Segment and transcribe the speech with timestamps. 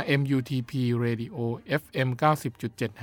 [0.00, 0.72] RMUTP
[1.04, 1.36] Radio
[1.82, 2.08] FM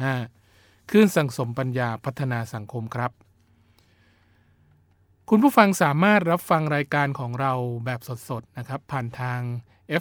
[0.09, 3.11] 90.75คลื่นสังสมปัญญาพัฒนาสังคมครับ
[5.29, 7.53] คุณผู้ฟังสามารถรับฟังรายการของเรา
[7.85, 9.39] แบบสดๆนะครับ ผ่านทาง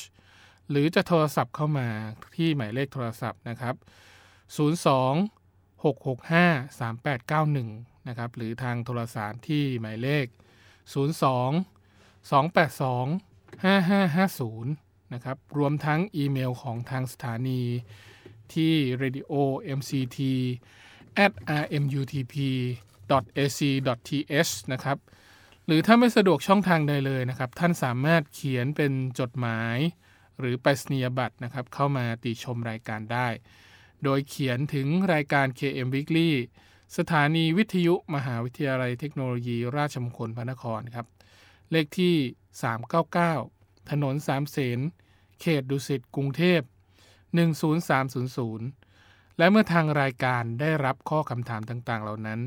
[0.70, 1.88] หรือจะโทรศัพท์เข้ามา
[2.36, 3.74] ที่หมายเลขโทรศัพท์นะครับ
[4.56, 4.58] 02
[5.82, 10.26] 665 3891 นะครับหรือทางโทรสารที่หมายเลข
[10.92, 11.54] 02
[12.30, 17.62] 282 5550 นะครับ รวมทั้งอีเมลของทางสถานี
[18.54, 19.32] ที่ radio
[19.78, 20.18] mct
[21.24, 22.34] at rmutp
[23.36, 23.60] ac
[24.08, 24.98] th นะครับ
[25.66, 29.76] หรือถ้าไม่สะดวกช่องทางใดเลยนะครับ ท่านสามารถเขียนเป็นจดหมาย
[30.38, 33.28] หรือไปรษณียบัตรนะครับ เข้ามาติชมรายการได้
[34.04, 36.30] โดยเขียนถึงรายการ KM Weekly
[36.98, 41.06] สถานีวิทยุมหาวิทยาลัยเทคโนโลยีราชมงคลพระนครครับ
[41.70, 42.14] เลขที่
[43.02, 44.78] 399 ถนนสามเสน
[45.40, 46.60] เขตดุสิตกรุงเทพ
[47.80, 52.40] 10300 และเมื่อทางรายการได้รับข้อคำถามต่างๆ เหล่านั้น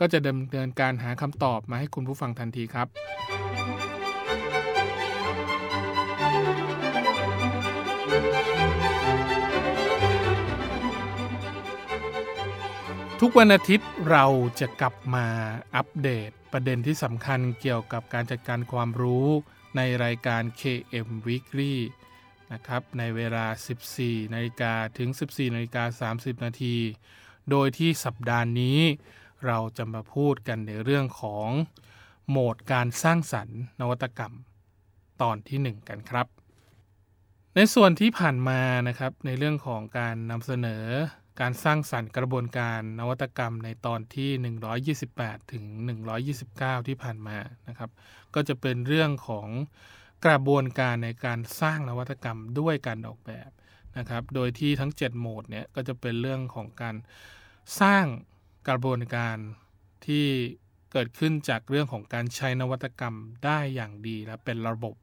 [0.00, 2.88] ก็จะดำเนินการหาคำตอบมาให้คุณผู้ฟังทันทีครับ
[13.24, 14.26] ทุกวันอาทิตย์เรา
[14.60, 15.26] จะกลับมา
[15.76, 19.28] อัปเดตประเด็นที่สำคัญเกี่ยวกับการจัดการความรู้
[19.76, 21.74] ในรายการ KM Weekly
[22.52, 23.46] นะครับในเวลา
[23.88, 26.76] 14นาฬิกาถึง 14นาฬิกา30 นาที
[27.50, 28.78] โดยที่สัปดาห์นี้
[29.46, 31.48] เราจะมาพูดกันในเรื่องของ
[32.28, 34.34] โหมดการสร้างสรรค์ นวัตกรรม
[35.22, 36.26] ตอนที่ 1 กันครับ
[37.54, 40.86] ในส่วนที่ผ่านมานะครับในเรื่องของการนำเสนอ
[41.40, 44.30] การสร้างสรรค์กระบวนการนวัตกรรมในตอนที่
[45.04, 45.64] 128 ถึง
[46.26, 47.38] 129 ที่ผ่านมา
[47.68, 47.90] นะครับ
[48.34, 49.48] ก็จะเป็นเรื่องของ
[50.26, 53.50] กระบวนการในการสร้างนวัตกรรมด้วยการออกแบบ
[53.98, 56.96] นะครับ โดยที่ทั้ง 7 โหมดเนี่ยก็จะเป็นเรื่องของการ
[57.80, 58.04] สร้าง
[58.68, 59.36] กระบวนการ
[60.06, 60.26] ที่
[60.92, 63.14] เกิดขึ้นจากเรื่องของการใช้นวัตกรรม
[63.44, 64.94] ได้อย่างดีและเป็นระบบ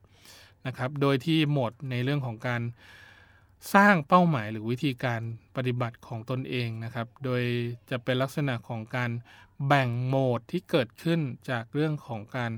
[0.67, 2.61] นะครับ โดยที่โหมดในเรื่องของการ
[3.73, 5.21] สร้างเป้าหมายหรือวิธีการ
[5.55, 7.43] ปฏิบัติของตนเองนะครับ โดย
[7.89, 9.11] จะเป็นลักษณะของการ
[9.67, 12.51] แบ่งโหมดที่เกิดขึ้นจากเรื่องของการ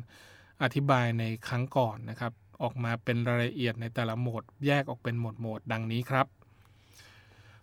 [0.63, 6.25] อธิบายในครั้งก่อนนะครับ ออกมาเป็นรายละเอียดในแต่ละโหมด แยกออกเป็นโหมดโหมดดังนี้ครับ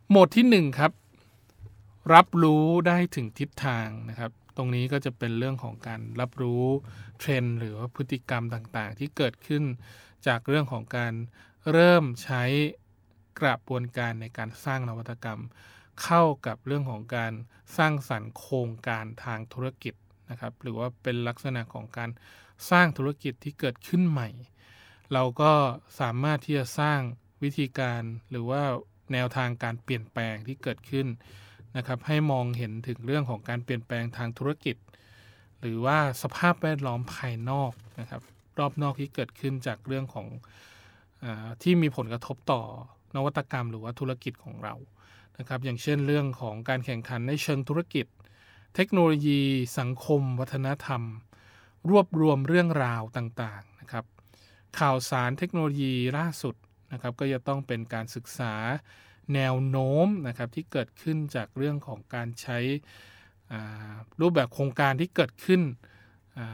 [0.09, 0.93] โหมดที่ 1 ครับ
[2.15, 6.65] รับรู้ได้ถึงทิศทางนะครับ ตรงนี้ก็จะเป็นเรื่องของการรับรู้
[7.19, 9.65] เทรนด์หรือว่าพฤติกรรมต่างๆ ที่เกิดขึ้น
[10.27, 11.13] จากเรื่องของการ
[11.73, 12.43] เริ่มใช้
[13.41, 15.41] กระบวนการในการสร้างนวัตกรรม
[16.03, 17.33] เข้ากับเรื่องของการ
[17.77, 19.95] สร้างสรรค์โครงการทางธุรกิจ
[20.31, 22.11] นะครับ หรือว่าเป็นลักษณะของการ
[22.71, 24.29] สร้างธุรกิจที่เกิดขึ้นใหม่
[25.13, 25.53] เราก็
[26.01, 27.01] สามารถที่จะสร้าง
[27.43, 28.63] วิธีการหรือว่า
[29.13, 31.07] แนวทางการเปลี่ยนแปลงที่เกิดขึ้น
[31.77, 34.77] นะครับ ให้มองเห็นถึงเรื่องของการเปลี่ยนแปลงทางธุรกิจ
[35.61, 38.23] หรือว่าสภาพแวดล้อมภายนอกนะครับ
[38.59, 40.27] รอบนอกที่เกิดขึ้นจากเรื่องของ
[41.23, 41.27] อ
[41.63, 42.63] ที่มีผลกระทบต่อ
[43.15, 44.75] นวัตกรรมหรือว่าธุรกิจของเรา
[45.39, 48.07] นะครับอย่างเช่นเรื่องของการแข่งขันในเชิงธุรกิจ
[48.75, 49.41] เทคโนโลยี
[49.79, 51.03] สังคม วัฒนธรรม
[51.91, 54.05] รวบรวมเรื่องราวต่างๆนะครับ
[54.79, 56.55] ข่าวสารเทคโนโลยีล่าสุด
[56.93, 58.55] นะครับก็จะต้องเป็นการศึกษา
[59.35, 62.59] แนวโน้มนะครับที่เกิดขึ้นจากเรื่องของการใช้
[64.21, 65.61] รูปแบบโครงการที่เกิดขึ้น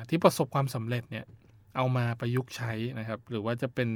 [0.09, 1.25] ที่ประสบความสำเร็จเนี่ย
[1.76, 3.91] เอามาประยุกต์ใช้นะครับ หรือว่าจะเป็น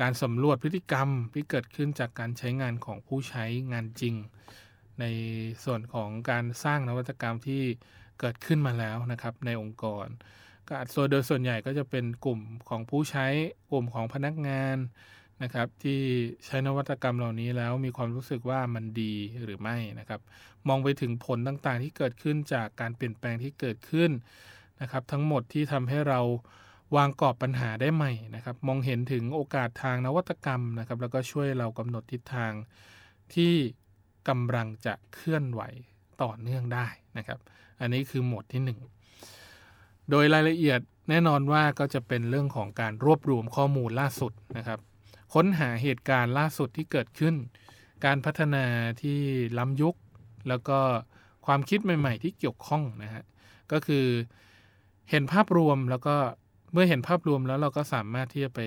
[0.00, 4.14] การสำรวจพฤติกรรมที่เกิดขึ้นจากการใช้งานของผู้ใช้งานจริง
[5.00, 5.04] ใน
[5.64, 7.62] ส่วนของการสร้างนวัตกรรมที่
[8.20, 10.06] เกิดขึ้นมาแล้วนะครับในองค์กร
[10.68, 13.26] ก็ส่วนโดยส่วนใหญ่ก็จะเป็นกลุ่มของผู้ใช้
[13.70, 14.76] กลุ่มของพนักงาน
[15.42, 16.00] นะครับ ที่
[16.44, 19.14] ใช้นวัตกรรมเหล่านี้แล้วมีความรู้สึกว่ามันดี
[19.44, 20.20] หรือไม่นะครับ
[20.68, 24.10] มองไปถึงผลต่างๆ ที่เกิดขึ้นจากการเปลี่ยนแปลงที่เกิดขึ้น
[24.80, 26.20] นะครับ ทั้งหมดที่ทำให้เรา
[26.96, 32.52] วางกรอบปัญหาได้ใหม่นะครับ มองเห็นถึงโอกาสทางนวัตกรรมนะครับ แล้วก็ช่วยเรากำหนดทิศทาง
[33.34, 33.52] ที่
[34.28, 35.62] กำลังจะเคลื่อนไหว
[36.22, 36.86] ต่อเนื่องได้
[37.18, 37.38] นะครับ
[37.80, 38.62] อันนี้คือโหมดที่
[39.26, 40.80] 1 โดยรายละเอียด
[41.10, 44.78] แน่นอนว่าก็จะเป็นเรื่องของการรวบรวมข้อมูลล่าสุดนะครับ
[45.34, 47.34] ค้นหาเหตุการณ์ล่าสุดที่เกิดขึ้น
[48.04, 48.64] การพัฒนา
[49.02, 49.18] ที่
[49.58, 49.96] ล้ำยุค
[50.48, 50.78] แล้วก็
[51.46, 53.24] ความคิดใหม่ ๆ ที่เกี่ยวข้องนะฮะ
[53.72, 54.06] ก็คือ
[55.10, 56.16] เห็นภาพรวมแล้วก็
[56.74, 58.60] เมื่อเห็นภาพรวมแล้วเราก็สามารถที่จะไป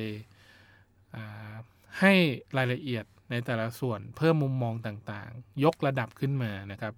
[1.99, 2.13] ให้
[2.57, 6.93] รายละเอียดในแต่ละส่วนเพิ่มมุมมองต่างๆ ยกระดับขึ้นมานะครับ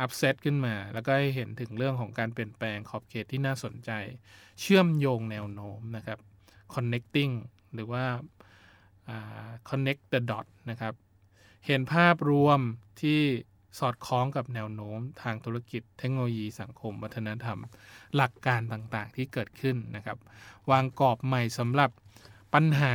[0.00, 3.90] อัพเซตขึ้นมา แล้วก็ให้เห็นถึงเรื่องของการเปลี่ยนแปลงขอบเขตที่น่าสนใจ
[4.60, 6.18] เชื่อมโยงแนวโน้มนะครับ
[6.74, 7.34] connecting
[7.74, 8.04] หรือว่า
[9.68, 10.94] connect the dot นะครับ
[11.66, 12.60] เห็นภาพรวม
[13.02, 13.20] ที่
[13.78, 17.58] สอดคล้องกับแนวโน้มทางธุรกิจ เทคโนโลยีสังคม วัฒนธรรม
[18.16, 20.18] หลักการต่างๆที่เกิดขึ้นนะครับ
[20.70, 21.90] วางกรอบใหม่สำหรับ
[22.54, 22.94] ปัญหา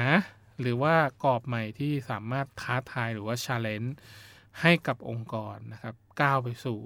[0.61, 3.95] หรือว่ากรอบใหม่ที่สามารถท้าทายหรือว่าชาเลนจ์
[4.61, 6.79] ให้กับองค์กรนะครับ ก้าวไปสู่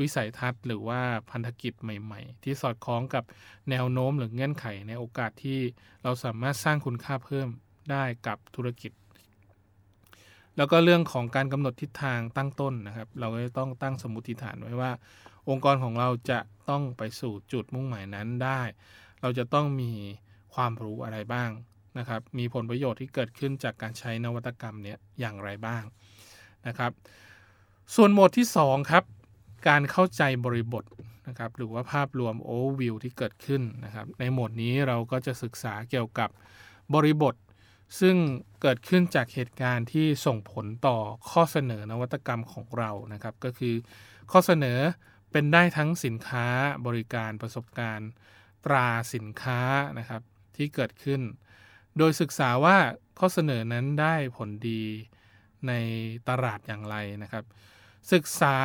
[0.00, 1.00] วิสัยทัศน์ หรือว่า
[1.30, 3.24] พันธกิจใหม่ ๆ ที่สอดคล้องกับ
[3.70, 5.60] แนวโน้มหรือเงื่อนไขในโอกาสที่
[6.02, 7.48] เราสามารถสร้างคุณค่าเพิ่ม
[7.90, 8.92] ได้กับธุรกิจ
[10.56, 14.90] แล้วก็เรื่องของการกำหนดทิศทางตั้งต้นนะครับ เราก็ต้องตั้งสมมติฐานไว้ว่า
[15.48, 16.38] องค์กรของเราจะ
[16.68, 18.60] ต้องไปสู่จุดมุ่งหมายนั้นได้
[19.20, 19.92] เราจะต้องมี
[20.54, 21.50] ความรู้อะไรบ้าง
[21.98, 25.82] นะครับ มีผลประโยชน์ที่เกิดขึ้นจากการใช้นวัตกรรมเนี้ยอย่างไรบ้าง
[26.66, 26.92] นะครับ
[27.94, 29.04] ส่วนหมวดที่ 2 ครับ
[29.68, 30.84] การเข้าใจบริบท
[31.28, 36.28] นะครับ หรือว่าภาพรวม overview ที่เกิดขึ้นนะครับ ในหมวดนี้เราก็จะศึกษาเกี่ยวกับ
[36.94, 37.34] บริบท
[37.98, 38.16] ซึ่ง
[38.62, 40.98] เกิดขึ้นจากเหตุการณ์ที่ส่งผลต่อ
[41.30, 43.74] ข้อเสนอนวัตกรรมของเรานะครับ ก็คือ
[44.30, 44.78] ข้อเสนอ
[45.32, 46.46] เป็นได้ทั้งสินค้า
[46.86, 48.10] บริการประสบการณ์
[48.66, 49.60] ตราสินค้า
[49.98, 50.22] นะครับ
[50.56, 51.20] ที่เกิดขึ้น
[51.98, 52.76] โดยศึกษาว่า
[53.18, 54.82] ข้อเสนอนั้นได้ผลดี
[55.68, 55.72] ใน
[56.28, 57.44] ตลาดอย่างไรนะครับ
[58.12, 58.56] ศึกษา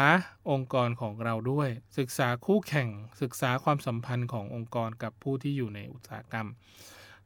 [0.52, 2.90] องค์กรของเราด้วย ศึกษาคู่แข่ง
[3.22, 6.48] ศึกษาความสัมพันธ์ขององค์กรกับผู้ที่อยู่ในอุตสาหกรรม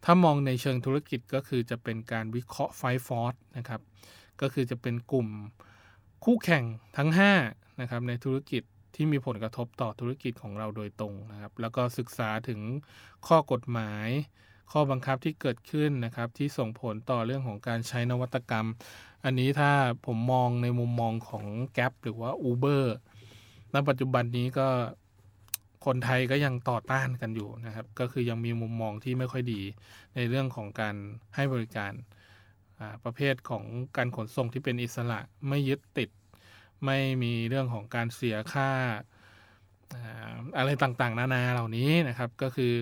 [0.05, 3.81] ถ้ามองในเชิงธุรกิจก็คือจะเป็นการวิเคราะห์ไฟฟอร์สนะครับ
[4.41, 5.27] ก็คือจะเป็นกลุ่ม
[6.25, 6.63] คู่แข่ง
[6.97, 7.09] ทั้ง
[7.45, 8.63] 5นะครับในธุรกิจ
[8.95, 12.59] ที่มีผลกระทบต่อธุรกิจของเราโดยตรงนะครับ แล้วก็ศึกษาถึง
[13.27, 14.07] ข้อกฎหมาย
[14.71, 18.67] ข้อบังคับที่เกิดขึ้นนะครับ ที่ส่งผลต่อเรื่องของการใช้นวัตกรรม
[19.23, 19.71] อันนี้ถ้า
[20.05, 21.45] ผมมองในมุมมองของ
[21.77, 22.83] g ๊ปหรือว่า Uber
[23.73, 24.67] ณปัจจุบันนี้ก็
[25.85, 29.61] คนไทยก็ยังต่อต้านกันอยู่นะครับ ก็คือยังมีมุมมองที่ไม่ค่อยดี
[30.15, 30.95] ในเรื่องของการ
[31.35, 31.91] ให้บริการ
[33.03, 33.63] ประเภทของ
[33.97, 35.19] การขนส่งที่เป็นอิสระ
[35.49, 36.09] ไม่ยึดติด
[36.85, 38.69] ไม่มีเรื่องของการเสียค่า
[40.57, 42.73] อะไรต่างๆ นานาเหล่านี้นะครับ ก็คือ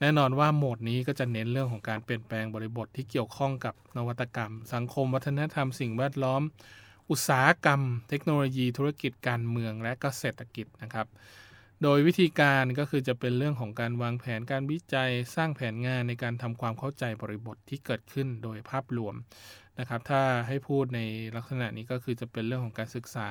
[0.00, 6.42] แน่นอนว่าโหมดนี้ก็จะเน้นเรื่องของการเปลี่ยนแปลงบริบทที่เกี่ยวข้องกับนวัตกรรม สังคมวัฒนธรรมสิ่งแวดล้อม
[7.10, 11.06] อุตสาหกรรม เทคโนโลยี ธุรกิจการเมืองและก็เศรษฐกิจนะครับ
[11.82, 19.14] โดยวิธีการก็คือจะเป็นเรื่องของการวางแผนการวิจัยสร้างแผนงานในการทำความเข้าใจบริบทที่เกิดขึ้นโดยภาพรวม
[19.78, 21.00] นะครับ ถ้าให้พูดใน
[21.36, 23.28] ลักษณะนี้ก็คือจะเป็นเรื่องของการศึกษา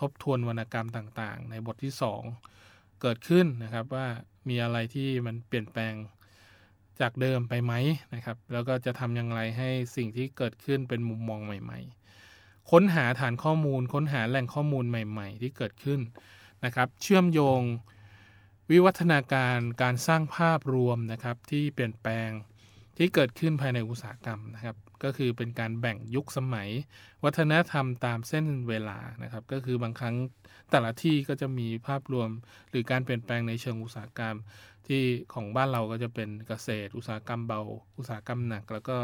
[0.00, 4.06] ทบทวนวรรณกรรมต่างๆ ในบทที่ 2 เกิดขึ้นนะครับว่า
[4.48, 5.94] มีอะไรที่มันเปลี่ยนแปลง
[7.00, 7.72] จากเดิมไปไหม
[8.14, 11.80] นะครับ แล้วก็จะทำอย่างไรให้สิ่งที่เกิดขึ้นเป็นมุมมองใหม่
[12.26, 16.00] ๆ ค้นหาฐานข้อมูล ค้นหาแหล่งข้อมูลใหม่ ๆ ที่เกิดขึ้น
[16.64, 17.62] นะครับเชื่อมโยง
[18.70, 22.30] วิวัฒนาการการสร้างภาพรวมนะครับที่เปลี่ยนแปลง
[22.96, 26.68] ที่เกิดขึ้นภายในอุตสาหกรรมนะครับ ก็คือเป็นการแบ่งยุคสมัย
[27.24, 30.16] วัฒนธรรมตามเส้นเวลานะครับ ก็คือบางครั้ง
[30.70, 32.30] แต่ละที่ก็จะมีภาพรวม
[32.70, 34.36] หรือการเปลี่ยนแปลงในเชิงอุตสาหกรรม
[34.86, 35.02] ที่
[35.34, 37.60] ของบ้านเราก็จะเป็นเกษตร อุตสาหกรรมเบา
[37.98, 38.98] อุตสาหกรรมหนัก แล้วก็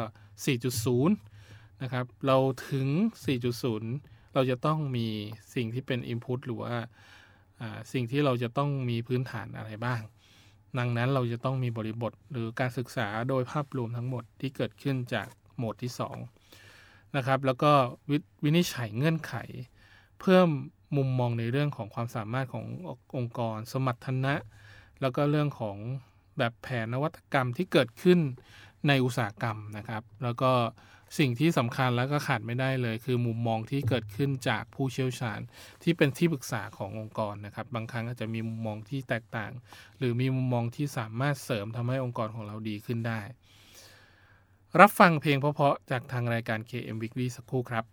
[0.69, 2.37] 4.0 นะครับ เรา
[2.71, 2.87] ถึง
[3.61, 5.07] 4.0 เราจะต้องมี
[5.55, 6.75] สิ่งที่เป็น input หรือว่า
[7.93, 10.01] สิ่งที่เราจะต้องมีพื้นฐานอะไรบ้าง
[10.79, 15.93] ดังนั้นเราจะต้องมีบริบทหรือการศึกษาโดยภาพรวมทั้งหมดที่เกิดขึ้นจากโหมดที่
[16.55, 17.73] 2นะครับแล้วก็
[18.11, 18.13] ว
[18.45, 19.35] วินิจฉัยเงื่อนไข
[20.21, 20.49] เพิ่ม
[20.97, 22.67] มุมมองในเรื่องของความสามารถของ
[23.17, 24.35] องค์กร สมรรถนะ
[25.01, 25.77] แล้วก็เรื่องของ
[26.39, 28.19] แบบแผนนวัตกรรมที่เกิดขึ้น
[28.89, 30.53] ในอุตสาหกรรมนะครับ แล้วก็
[31.19, 35.41] สิ่งที่สำคัญแล้วก็ขาดไม่ได้เลย คือมุมมองที่เกิดขึ้นจากผู้เชี่ยวชาญ
[35.83, 39.53] ที่เป็นที่ปรึกษาขององค์กรนะครับ บางครั้งอาจจะมีมุมมองที่แตกต่าง
[39.99, 43.21] หรือมีมุมมองที่สามารถเสริมทำให้องค์กรของเราดีขึ้นได้
[44.81, 47.85] รับฟังเพลงเพราะๆจากทางรายการ KM Weekly สักครู่ครับ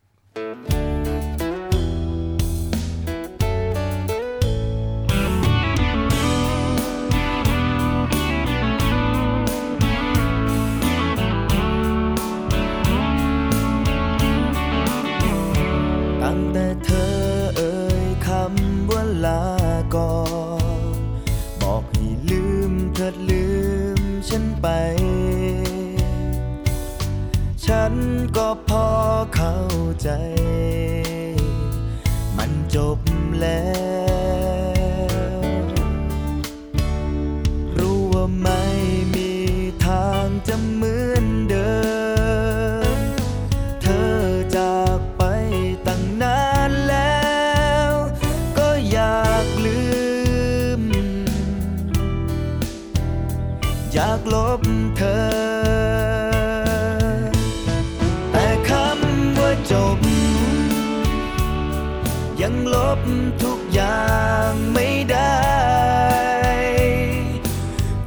[62.47, 63.01] ยังลบ
[63.43, 64.05] ทุกอย่า
[64.49, 65.35] งไม่ได้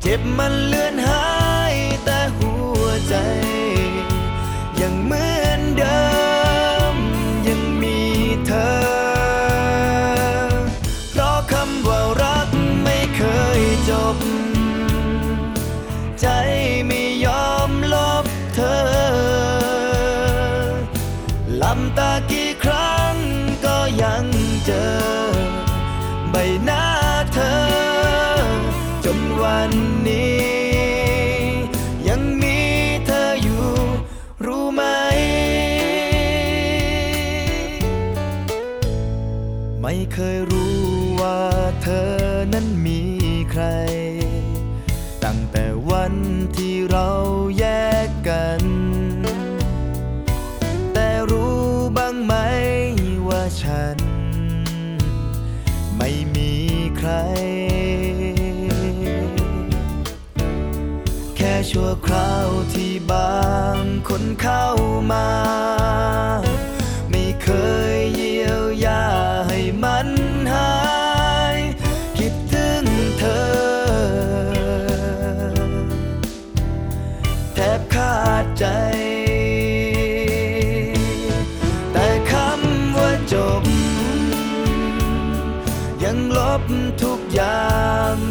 [0.00, 0.77] เจ็บมันลึ
[47.58, 47.64] แย
[48.06, 48.62] กกัน
[50.92, 51.62] แต่รู้
[51.96, 52.34] บ้างไหม
[53.28, 53.96] ว่าฉัน
[55.96, 56.52] ไม่มี
[56.96, 57.10] ใคร
[61.36, 63.42] แค่ชั่วคราวที่บา
[63.74, 64.66] งคนเข้า
[65.12, 65.28] มา
[67.10, 67.48] ไม่เค
[67.98, 68.27] ย
[81.92, 83.62] แต่คำว่าจบ
[86.02, 86.62] ยังลบ
[87.02, 87.72] ทุกอย่า
[88.14, 88.27] ง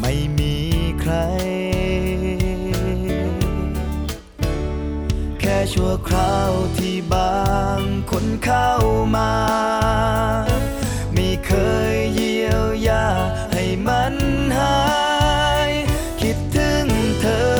[0.00, 0.56] ไม่มี
[1.00, 1.14] ใคร
[5.40, 7.42] แค่ชั่วคราวที่บา
[7.78, 7.80] ง
[8.10, 8.70] คนเข้า
[9.16, 9.32] มา
[11.14, 11.52] ไม่เค
[11.94, 13.06] ยเยียวยา
[13.52, 14.14] ให้มัน
[14.58, 14.78] หา
[15.68, 15.70] ย
[16.20, 16.86] คิดถึง
[17.20, 17.54] เธอ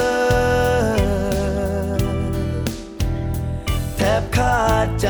[3.96, 5.08] แทบขาดใจ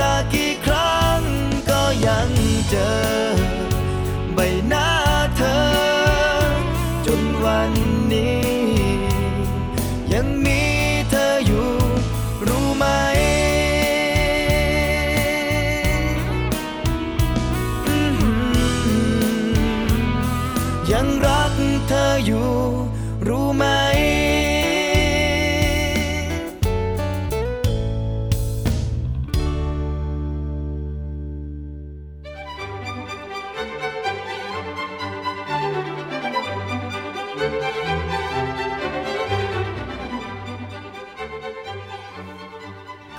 [0.00, 1.20] ตากี่ครั้ง
[1.70, 2.28] ก็ยัง
[2.68, 3.35] เจอ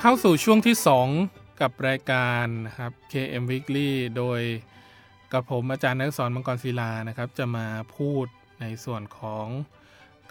[0.09, 0.75] เข้าสู่ช่วงที่
[1.17, 4.41] 2 กับรายการนะครับ KM Weekly โดย
[5.33, 8.25] กับผมอาจารย์นักสอนมังกรศิลานะครับ จะมาพูด
[8.61, 9.47] ในส่วนของ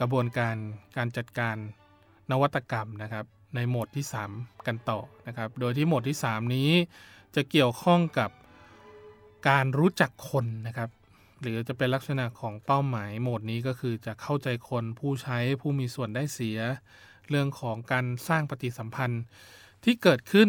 [0.00, 0.56] กระบวนการ
[0.96, 1.56] การจัดการ
[2.30, 4.04] นวัตกรรมนะครับ ในโหมดที่
[4.34, 6.70] 3 กันต่อนะครับ โดยที่โหมดที่ 3 นี้
[7.34, 8.30] จะเกี่ยวข้องกับ
[9.48, 10.90] การรู้จักคนนะครับ
[11.40, 16.58] หรือจะเป็นลักษณะของเป้าหมายโหมดนี้ก็คือจะเข้าใจคนผู้ใช้ผู้มีส่วนได้เสีย
[17.28, 19.24] เรื่องของการสร้างปฏิสัมพันธ์
[19.84, 20.48] ที่เกิดขึ้น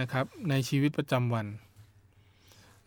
[0.00, 1.46] นะครับในชีวิตประจำวัน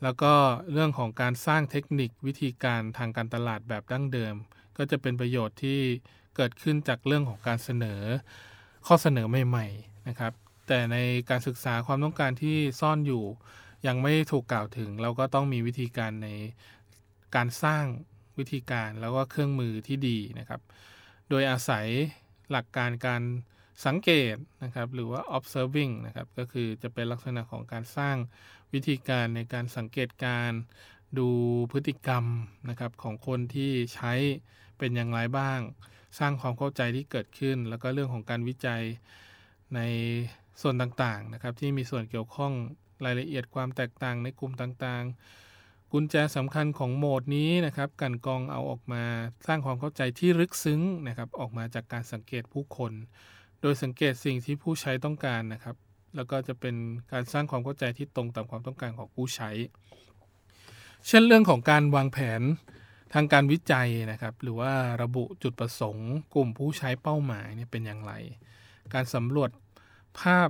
[0.04, 0.34] แล้วก็
[0.72, 4.36] เรื่องของการสร้างเทคนิควิธีการทางการตลาดแบบดั้งเดิม
[4.78, 5.80] ก็จะเป็นประโยชน์ที่
[6.36, 8.02] เกิดขึ้นจากเรื่องของการเสนอ
[8.88, 10.34] ข้อเสนอใหม่ๆนะครับ
[10.68, 10.98] แต่ใน
[11.30, 13.24] การศึกษาความต้องการที่ซ่อนอยู่
[13.88, 16.30] ยังไม่ถูกกล่าวถึง เราก็ต้องมีวิธีการใน
[17.36, 17.84] การสร้าง
[18.38, 20.62] วิธีการแล้วก็เครื่องมือที่ดีนะครับ
[21.30, 21.88] โดยอาศัย
[22.52, 23.22] หลักการการ
[23.86, 28.16] สังเกตนะครับหรือว่า observing นะครับก็คือจะเป็นลักษณะของการสร้าง
[28.74, 30.52] วิธีการในการสังเกตการ
[31.20, 31.30] ดู
[31.72, 32.26] พฤติกรรม
[32.70, 34.14] นะครับของคนที่ใช้
[34.78, 35.60] เป็นอย่างไรบ้าง
[36.20, 38.84] สร้างความเข้าใจที่เกิดขึ้น แล้วก็เรื่องของการวิจัย
[39.76, 39.80] ใน
[40.62, 42.54] ส่วนต่างๆนะครับที่มีส่วนเกี่ยวข้อง
[43.06, 49.04] รายละเอียดความแตกต่างในกลุ่มต่างๆ กุญแจสำคัญของโหมดนี้นะครับกันกรองเอาออกมา
[49.48, 52.92] สร้างความเข้าใจที่ลึกซึ้งนะครับออกมาจากการสังเกตผู้คน
[53.62, 55.76] โดยสังเกตสิ่งที่ผู้ใช้ต้องการนะครับ
[56.16, 56.76] แล้วก็จะเป็น
[57.12, 59.50] การสร้างความเข้าใจที่ตรงตามความต้องการของผู้ใช้
[61.08, 62.42] เช่นเรื่องของการวางแผน
[63.14, 68.14] ทางการวิจัยนะครับ หรือว่าระบุจุดประสงค์ กลุ่มผู้ใช้เป้าหมายเนี่ยเป็นอย่างไร
[68.94, 69.50] การสำรวจ
[70.20, 70.50] ภาพ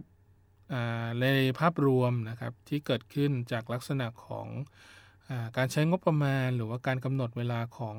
[1.22, 1.26] ใน
[1.60, 4.48] ภาพรวมนะครับที่เกิดขึ้นจากลักษณะของ
[5.30, 7.96] อการใช้งบประมาณ หรือว่าการกำหนดเวลาของ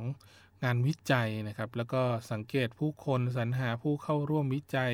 [0.62, 4.92] งานวิจัยนะครับ แล้วก็สังเกตผู้คนสรรหาผู้เข้าร่วมวิจัย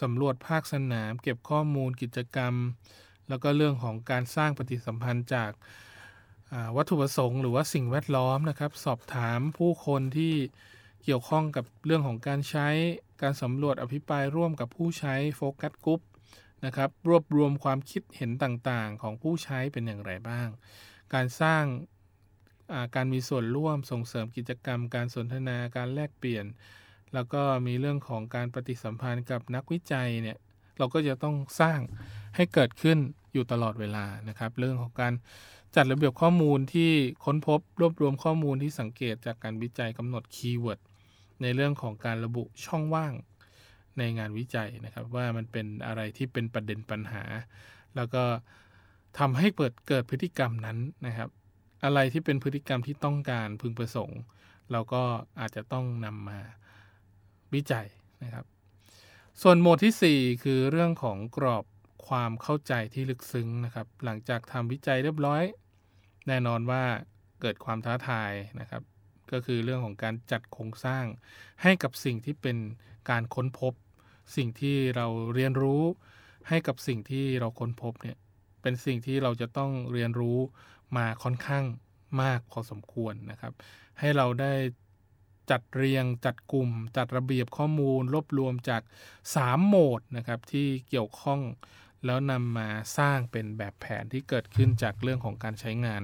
[0.00, 2.54] สำรวจภาคสนาม เก็บข้อมูลกิจกรรม
[3.28, 5.50] แล้วก็เรื่องของการสร้างปฏิสัมพันธ์จาก
[6.76, 10.34] วัตถุประสงค์หรือว่าสิ่งแวดล้อมนะครับ สอบถามผู้คนที่
[11.04, 12.68] เกี่ยวข้องกับเรื่องของการใช้
[13.22, 16.00] การสำรวจอภิปรายร่วมกับผู้ใช้โฟกัสกลุ่ม
[16.64, 20.48] นะครับรวบรวมความคิดเห็นต่างๆ ของผู้ใช้เป็นอย่างไรบ้าง
[21.14, 21.64] การสร้าง
[22.94, 26.46] การมีส่วนร่วมส่งเสริมกิจกรรม การสนทนาการแลกเปลี่ยน
[27.14, 30.36] แล้วก็มีเรื่องของการปฏิสัมพันธ์กับนักวิจัยเนี่ย
[30.78, 31.80] เราก็จะต้องสร้าง
[32.36, 32.98] ให้เกิดขึ้น
[33.32, 35.12] อยู่ตลอดเวลานะครับ เรื่องของการ
[35.76, 36.90] จัดระเบียบข้อมูลที่
[37.24, 40.80] ค้นพบรวบรวมข้อมูลที่สังเกตจากการวิจัยกำหนด keyword
[41.42, 43.12] ในเรื่องของการระบุช่องว่าง
[43.98, 47.24] ในงานวิจัยนะครับ ว่ามันเป็นอะไรที่เป็นประเด็นปัญหา
[47.96, 48.24] แล้วก็
[49.18, 51.30] ทำให้เปิดเกิดพฤติกรรมนั้นนะครับ
[51.84, 54.20] อะไรที่เป็นพฤติกรรมที่ต้องการพึงประสงค์
[54.72, 55.02] เราก็
[55.40, 56.40] อาจจะต้องนำมา
[57.54, 57.86] วิจัย
[58.24, 58.44] นะครับ
[59.42, 61.64] ส่วนโหมดที่ 4 คือเรื่องของกรอบ
[62.08, 65.42] ความเข้าใจที่ลึกซึ้งนะครับ หลังจากทำวิจัยเรียบร้อย
[66.28, 66.82] แน่นอนว่า
[67.40, 68.82] เกิดความท้าทายนะครับ
[69.32, 71.04] ก็คือเรื่องของการจัดโครงสร้าง
[71.62, 72.56] ให้กับสิ่งที่เป็น
[73.10, 73.72] การค้นพบ
[74.36, 75.82] สิ่งที่เราเรียนรู้
[76.48, 78.16] ให้กับสิ่งที่เราค้นพบเนี่ย
[78.62, 80.38] เป็นสิ่งที่เราจะต้องเรียนรู้
[80.96, 81.64] มาค่อนข้าง
[82.22, 83.52] มากพอสมควรนะครับ
[83.98, 84.52] ให้เราได้
[85.50, 88.82] จัดเรียงจัดกลุ่ม จัดระเบียบข้อมูล รวบรวมจาก
[89.24, 91.40] 3 โหมดนะครับที่เกี่ยวข้อง
[92.04, 92.68] แล้วนำมา
[92.98, 96.02] สร้างเป็นแบบแผนที่เกิดขึ้นจากเรื่องของการใช้งาน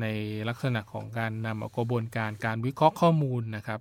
[0.00, 0.06] ใน
[0.48, 3.80] ลักษณะของการนำเอากระบวนการการวิเคราะห์ข้อมูลนะครับ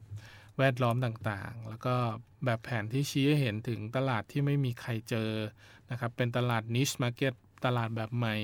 [0.60, 1.96] แวดล้อมต่างๆ แล้วก็
[2.46, 5.32] แบบแผนที่ชี้ให้เห็นถึงตลาดที่ไม่มีใครเจอ
[5.92, 7.34] นะครับเป็นตลาด niche market
[7.66, 8.36] ตลาดแบบใหม่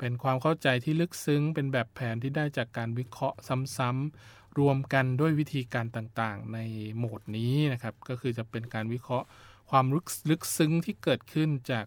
[0.00, 3.38] เป็นความเข้าใจที่ลึกซึ้ง เป็นแบบแผนที่ได้จากการวิเคราะห์
[3.76, 6.58] ซ้ำๆ รวมกันด้วยวิธีการต่างๆ ใน
[6.96, 9.26] โหมดนี้นะครับ ก็คือจะเป็นการวิเคราะห์
[9.70, 11.84] ความลึกลึกซึ้งที่เกิดขึ้นจาก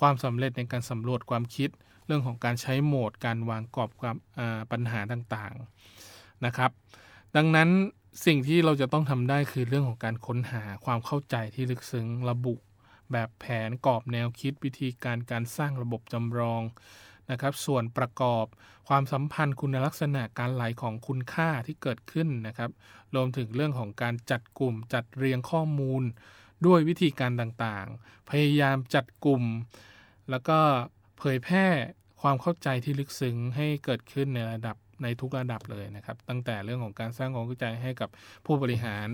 [0.00, 1.70] ความสำเร็จในการสำรวจความคิด
[2.06, 4.16] เรื่องของการใช้โหมด การวางกรอบความ
[4.72, 6.70] ปัญหาต่างๆนะครับ
[7.36, 7.68] ดังนั้น
[8.26, 12.54] สิ่งที่เราจะต้องทำได้คือเรื่องของการค้นหาความเข้าใจที่ลึกซึ้งระบุ
[13.12, 16.62] แบบแผนกรอบแนวคิดวิธีการการสร้างระบบจำลอง
[17.32, 18.46] นะครับส่วนประกอบ
[18.88, 22.70] ความสัมพันธ์คุณลักษณะการไหลของคุณค่าที่เกิดขึ้นนะครับ
[23.14, 26.02] รวมถึงเรื่องของการจัดกลุ่มจัดเรียงข้อมูล
[26.66, 29.42] ด้วยวิธีการต่างๆ พยายามจัดกลุ่ม
[30.30, 30.58] แล้วก็
[31.18, 31.66] เผยแพร่
[32.20, 38.10] ความเข้าใจที่ลึกซึ้งให้เกิดขึ้นในระดับในทุกระดับเลยนะครับ ตั้งแต่เรื่องของการสร้างความเข้าใจให้กับ
[38.46, 39.08] ผู้บริหาร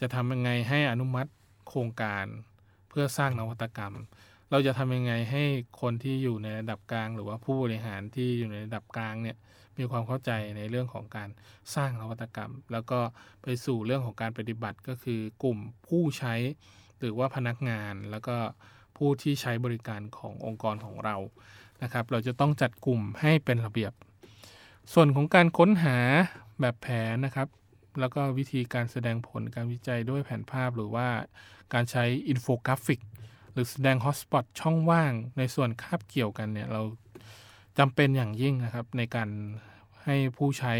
[0.00, 1.30] จะทำยังไงให้อนุมัติ
[1.68, 2.24] โครงการ
[2.88, 3.94] เพื่อสร้างนวัตกรรม
[4.50, 5.42] เราจะทำยังไงให้
[5.80, 9.36] คนที่อยู่ในระดับกลาง หรือว่าผู้บริหารที่อยู่ในระดับกลางเนี่ย
[9.78, 11.28] มีความเข้าใจในเรื่องของการ
[11.74, 13.00] สร้างนวัตกรรม แล้วก็
[13.42, 16.34] ไปสู่เรื่องของการปฏิบัติก็คือกลุ่มผู้ใช้
[17.00, 18.36] หรือว่าพนักงานแล้วก็
[18.96, 21.16] ผู้ที่ใช้บริการขององค์กรของเรา
[21.82, 23.92] นะครับ เราจะต้องจัดกลุ่มให้เป็นระเบียบ
[24.92, 25.98] ส่วนของการค้นหา
[26.60, 27.48] แบบแผนนะครับ
[28.00, 31.08] แล้วก็วิธีการแสดงผลการวิจัยด้วยแผนภาพหรือว่า
[31.72, 33.00] การใช้อินโฟกราฟิก
[33.56, 36.82] หรือแสดง hotspot ช่องว่างในส่วนคาบเกี่ยวกันเนี่ยเรา
[37.78, 39.28] จำเป็นอย่างยิ่งนะครับในการ
[40.04, 40.74] ให้ผู้ใช้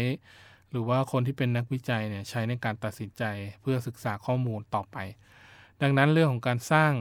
[0.71, 3.23] หรือว่าคนที่เป็นนักวิจัยเนี่ยใช้ในการตัดสินใจ
[3.61, 4.97] เพื่อศึกษาข้อมูลต่อไป
[5.81, 6.91] ดังนั้นเรื่องของการสร้าง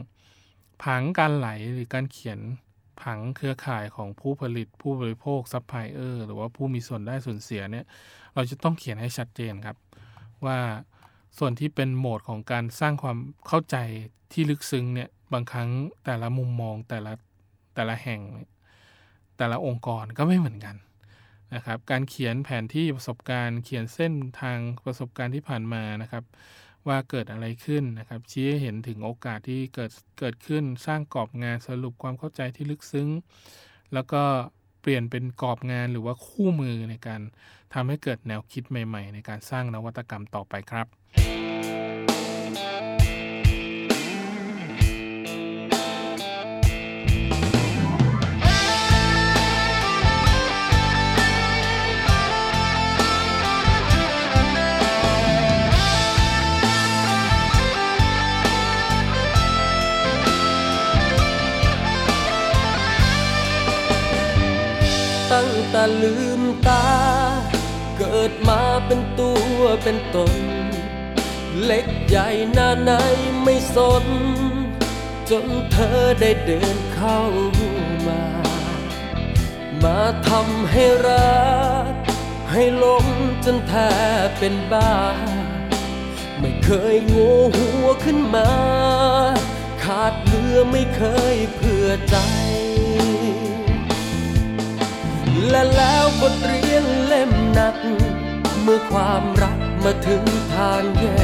[0.82, 2.38] ผังการไหลหรือการเขียน
[3.02, 7.84] ผังเครือข่ายของผู้ผลิตผู้บริโภคซัพพลายเออร์หรือว่าผู้มีส่วนได้ส่วนเสียเนี่ย
[8.34, 9.76] เราจะต้องเขียนให้ชัดเจนครับ
[10.46, 10.58] ว่า
[11.38, 13.76] ส่วนที่เป็นโหมดของการสร้างความเข้าใจ
[14.32, 15.70] ที่ลึกซึ้งเนี่ย บางครั้ง
[16.04, 17.12] แต่ละมุมมองแต่ละ
[17.74, 18.20] แต่ละแห่ง
[19.38, 20.76] แต่ละองค์กรก็ไม่เหมือนกัน
[21.54, 26.24] นะครับการเขียนแผนที่ประสบการณ์เขียนเส้นทางประสบการณ์ที่ผ่านมานะครับ
[26.88, 33.08] ว่าเกิดอะไรขึ้นนะครับ ชี้ให้เห็นถึงโอกาสที่เกิดเกิดขึ้นสร้างกรอบงานสรุปความเข้าใจที่ลึกซึ้ง
[33.94, 34.22] แล้วก็
[34.80, 37.20] เปลี่ยนเป็นกรอบงานหรือว่าคู่มือในการ
[37.74, 40.86] ทำให้เกิดแนวคิดใหม่ ๆ ในการสร้างนวัตกรรมต่อไปครับ
[66.02, 66.87] ลืมตา
[67.98, 70.35] เกิดมาเป็นตัวเป็นตน
[71.64, 72.92] เล็กใหญ่หน้าไหน
[73.42, 74.04] ไม่สน
[75.30, 77.20] จนเธอได้เดินเข้า
[78.06, 78.22] มา
[79.82, 81.46] มาทำให้รั
[81.90, 81.92] ก
[82.50, 83.06] ให้หลง
[83.44, 83.74] จนแท
[84.24, 84.94] บเป็นบ้า
[86.40, 88.50] ไม่เคยโง่หัวขึ้นมา
[89.82, 91.02] ขาดเหลือไม่เค
[91.35, 92.16] ยเพื่อใจ
[95.50, 97.76] และแล้วบทเรียนเล่มหนัก
[98.62, 100.22] เมื่อความรักมาถึง
[100.54, 101.18] ทางแย่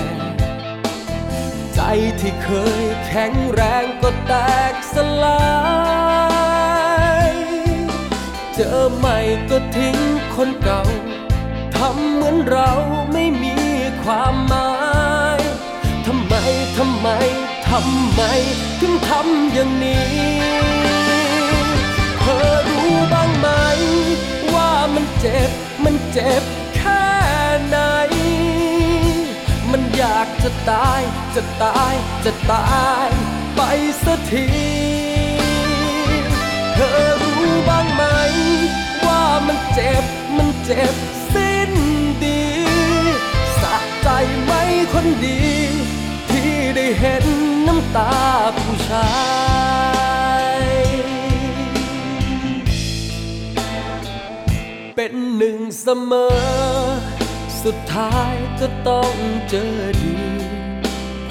[1.74, 1.80] ใจ
[2.20, 2.50] ที่เค
[2.82, 4.32] ยแข็งแรงก็แต
[4.72, 5.42] กสลา
[7.30, 7.32] ย
[8.54, 9.18] เจอใหม่
[9.50, 9.96] ก็ทิ้ง
[10.34, 10.82] คนเก่า
[11.76, 12.70] ทำเหมือนเรา
[13.12, 13.56] ไม่มี
[14.02, 14.72] ความหมา
[15.38, 15.40] ย
[16.06, 16.34] ทำไม
[16.78, 17.08] ทำไม
[17.68, 18.20] ทำไม
[18.80, 20.81] ถึงทำอย่างนี้
[25.24, 25.50] เจ็บ
[25.84, 26.42] มันเจ็บ
[26.76, 27.04] แค่
[27.66, 27.78] ไหน
[29.70, 31.00] มันอยากจะตาย
[31.34, 33.08] จะตาย จะตาย
[33.56, 33.60] ไป
[34.04, 34.48] สักที
[36.74, 38.02] เธอรู้บ้างไหม
[39.06, 40.04] ว่ามันเจ็บ
[40.36, 40.94] มันเจ็บ
[41.32, 41.72] สิ้น
[42.24, 42.42] ดี
[43.60, 44.08] สะใจ
[44.44, 44.52] ไหม
[44.92, 45.40] คนดี
[46.30, 47.24] ที่ได้เห็น
[47.66, 48.12] น้ำตา
[48.58, 49.08] ผู้ชา
[50.08, 50.11] ย
[55.04, 56.32] เป็นหนึ่งเสมอ
[57.62, 59.14] สุดท้ายก็ต้อง
[59.48, 60.16] เจอดี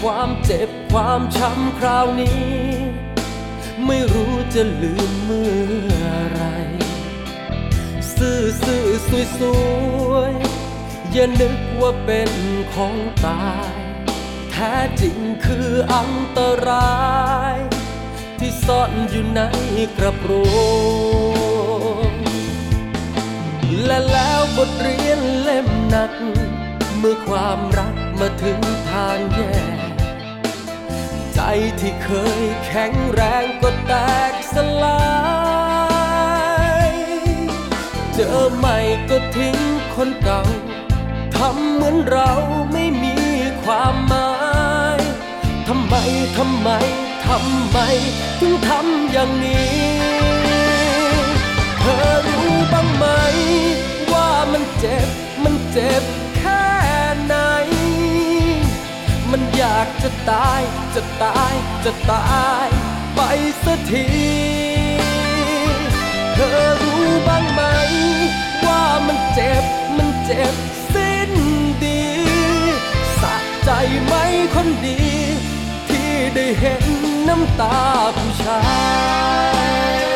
[0.01, 2.51] ความเจ็บความช้ำคราวนี้
[3.85, 5.51] ไม่รู้จะลืมเมื่
[6.01, 6.43] อไร
[8.15, 9.41] ซื่อซื่อสวยส
[10.09, 10.33] วย
[11.11, 12.31] อย่านึกว่าเป็น
[12.73, 13.73] ของตาย
[14.51, 17.01] แท้จริงคืออันตรา
[17.53, 17.57] ย
[18.39, 19.41] ที่ซ่อนอยู่ใน
[19.97, 20.31] กระโปร
[21.39, 21.40] ง
[23.85, 26.13] และแล้วบทเรียนเล่มหนัก
[26.97, 29.55] เมื่อความรักมาถึงทางแย่
[31.33, 31.39] ใจ
[31.79, 32.09] ที่เค
[32.41, 33.93] ยแข็งแรงก็แต
[34.31, 35.01] กสลา
[36.87, 36.91] ย
[38.13, 38.77] เจอใหม่
[39.09, 39.57] ก็ทิ้ง
[39.95, 40.43] คนเก่า
[41.35, 42.31] ทำเหมือนเรา
[42.73, 43.15] ไม่มี
[43.63, 44.31] ความหมา
[44.97, 44.99] ย
[45.67, 45.95] ทำไม
[46.37, 46.69] ทำไม
[47.27, 47.77] ทำไม
[48.39, 50.00] ถึงทำอย่างนี้
[54.11, 55.07] ว่ามันเจ็บ
[55.43, 56.03] มันเจ็บ
[56.37, 56.63] แค่
[57.25, 57.35] ไหน
[59.31, 60.61] มันอยากจะตาย
[60.95, 61.53] จะตาย
[61.85, 62.67] จะตาย
[63.15, 63.21] ไป
[63.63, 64.07] สักที
[66.33, 67.61] เธอรู้บ้างไหม
[68.65, 69.63] ว่ามันเจ็บ
[69.97, 70.53] มันเจ็บ
[70.93, 71.31] สิ้น
[71.83, 72.03] ดี
[73.21, 73.69] สะใจ
[74.05, 74.13] ไหม
[74.53, 75.01] คนดี
[75.89, 76.83] ที่ได้เห็น
[77.27, 77.79] น้ำตา
[78.17, 78.61] ผู้ชา
[80.07, 80.10] ย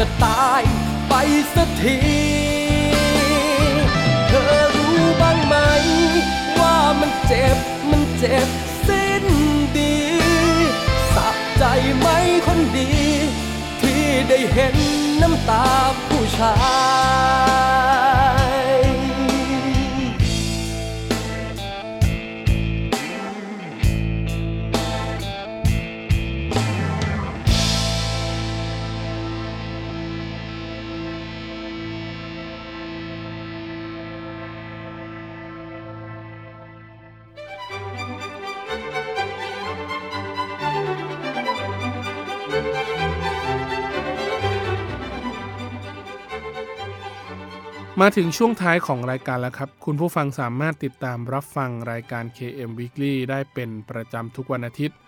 [0.00, 0.62] จะตาย
[1.08, 1.14] ไป
[1.54, 1.98] สักที
[4.28, 5.54] เธอรู้บ้างไหม
[6.60, 7.56] ว่ามันเจ็บ
[7.90, 8.48] มันเจ็บ
[8.86, 9.24] สิ้น
[9.76, 9.96] ดี
[11.14, 11.64] สับใจ
[11.98, 12.08] ไหม
[12.46, 12.90] คนดี
[13.80, 14.76] ที่ได้เห็น
[15.22, 15.66] น้ำตา
[16.08, 16.54] ผู้ชา
[17.88, 17.89] ย
[48.04, 54.98] มาถึงช่วงท้ายของรายการแล้วครับ คุณผู้ฟังสามารถติดตามรับฟังรายการ KM Weekly ได้เป็นประจำทุกวันอาทิตย์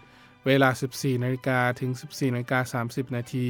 [0.47, 3.49] เวลา 14นาฬิกาถึง 14นาฬิกา30 นาที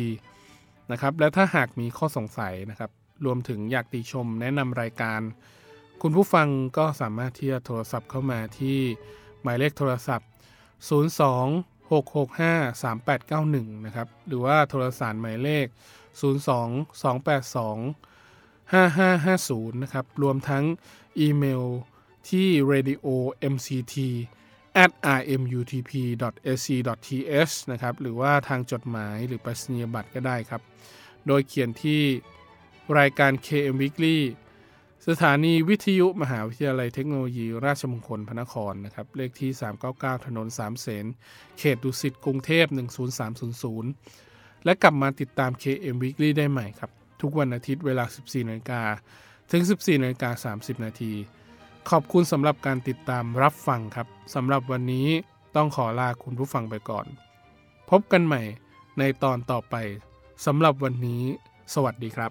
[0.91, 2.91] นะครับและถ้าหากมีข้อสงสัยนะครับ
[3.25, 5.21] รวมถึงอยากติชมแนะนำรายการ
[6.03, 8.79] คุณผู้ฟังก็สามารถที่จะโทรศัพท์เข้ามาที่
[9.43, 10.29] หมายเลขโทรศัพท์
[10.91, 15.67] 02 665 3891 นะครับ หรือว่าโทรสารหมายเลข
[16.31, 18.12] 02 282
[18.73, 20.65] 5550 นะครับ รวมทั้ง
[21.19, 21.65] อีเมล
[22.31, 23.07] ที่ radio
[23.53, 23.97] mct
[24.85, 25.93] at rmutp
[26.47, 26.67] ac
[27.07, 30.63] th นะครับ หรือว่าทางจดหมายหรือไปรษณียบัตรก็ได้ครับ
[31.27, 32.03] โดยเขียนที่
[32.99, 34.19] รายการ KM Weekly
[35.09, 39.51] สถานีวิทยุมหาวิทยาลัยเทคโนโลยี ราชมงคลพระนครนะครับ เลขที่
[39.89, 41.07] 399 ถนนสามเสน
[41.59, 42.67] เขตดุสิต กรุงเทพ
[43.47, 46.91] 10300 และกลับมาติดตาม KM Weekly ได้ใหม่ครับ
[47.23, 48.83] ทุกวันอาทิตย์เวลา 14นาฬิกา
[49.51, 51.13] ถึง 14นาฬิกา30 นาที
[51.91, 55.09] ขอบคุณสำหรับการติดตามรับฟังครับสำหรับวันนี้
[55.57, 57.07] ต้องขอลาคุณผู้ฟังไปก่อน
[57.91, 58.43] พบกันใหม่
[58.99, 59.75] ในตอนต่อไป
[60.47, 61.23] สำหรับวันนี้
[61.75, 62.31] สวัสดีครับ